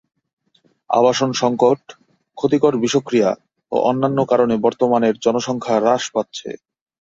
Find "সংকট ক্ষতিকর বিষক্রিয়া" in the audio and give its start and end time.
1.33-3.29